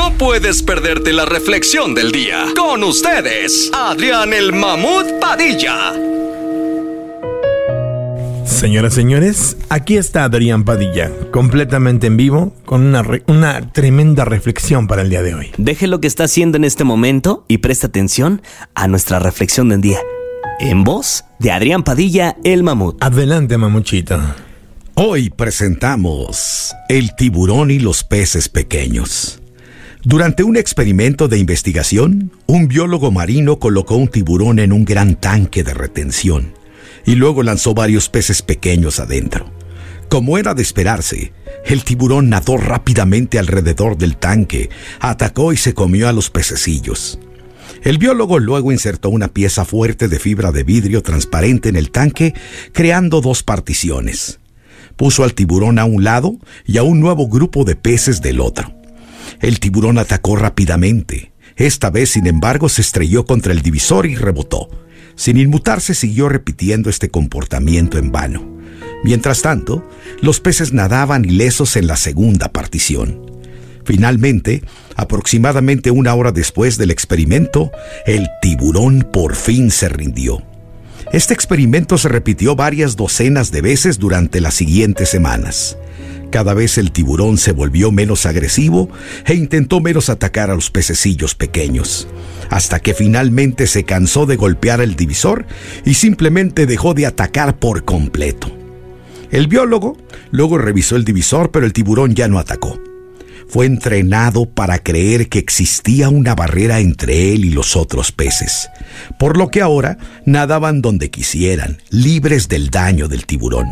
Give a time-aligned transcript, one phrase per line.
[0.00, 2.46] No puedes perderte la reflexión del día.
[2.56, 5.92] Con ustedes, Adrián el Mamut Padilla.
[8.46, 14.24] Señoras y señores, aquí está Adrián Padilla, completamente en vivo, con una, re- una tremenda
[14.24, 15.50] reflexión para el día de hoy.
[15.58, 18.40] Deje lo que está haciendo en este momento y presta atención
[18.74, 19.98] a nuestra reflexión del día.
[20.60, 22.96] En voz de Adrián Padilla, el mamut.
[23.04, 24.18] Adelante, mamuchito.
[24.94, 29.39] Hoy presentamos El tiburón y los peces pequeños.
[30.02, 35.62] Durante un experimento de investigación, un biólogo marino colocó un tiburón en un gran tanque
[35.62, 36.54] de retención
[37.04, 39.52] y luego lanzó varios peces pequeños adentro.
[40.08, 41.34] Como era de esperarse,
[41.66, 47.18] el tiburón nadó rápidamente alrededor del tanque, atacó y se comió a los pececillos.
[47.82, 52.32] El biólogo luego insertó una pieza fuerte de fibra de vidrio transparente en el tanque,
[52.72, 54.40] creando dos particiones.
[54.96, 58.79] Puso al tiburón a un lado y a un nuevo grupo de peces del otro.
[59.40, 61.32] El tiburón atacó rápidamente.
[61.56, 64.68] Esta vez, sin embargo, se estrelló contra el divisor y rebotó.
[65.16, 68.58] Sin inmutarse, siguió repitiendo este comportamiento en vano.
[69.02, 69.88] Mientras tanto,
[70.20, 73.30] los peces nadaban ilesos en la segunda partición.
[73.84, 74.62] Finalmente,
[74.94, 77.72] aproximadamente una hora después del experimento,
[78.06, 80.42] el tiburón por fin se rindió.
[81.12, 85.76] Este experimento se repitió varias docenas de veces durante las siguientes semanas.
[86.30, 88.88] Cada vez el tiburón se volvió menos agresivo
[89.26, 92.06] e intentó menos atacar a los pececillos pequeños,
[92.50, 95.44] hasta que finalmente se cansó de golpear el divisor
[95.84, 98.56] y simplemente dejó de atacar por completo.
[99.32, 99.96] El biólogo
[100.30, 102.80] luego revisó el divisor, pero el tiburón ya no atacó.
[103.48, 108.68] Fue entrenado para creer que existía una barrera entre él y los otros peces,
[109.18, 113.66] por lo que ahora nadaban donde quisieran, libres del daño del tiburón.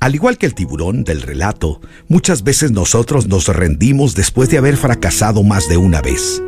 [0.00, 4.78] Al igual que el tiburón del relato, muchas veces nosotros nos rendimos después de haber
[4.78, 6.42] fracasado más de una vez.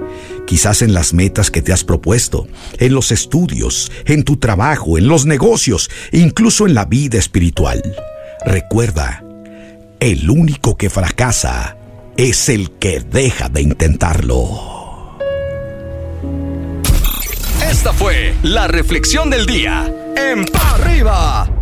[0.46, 5.06] Quizás en las metas que te has propuesto, en los estudios, en tu trabajo, en
[5.06, 7.82] los negocios, incluso en la vida espiritual.
[8.46, 9.22] Recuerda,
[10.00, 11.76] el único que fracasa
[12.16, 15.18] es el que deja de intentarlo.
[17.70, 19.92] Esta fue la reflexión del día.
[20.16, 21.61] En Pa' arriba.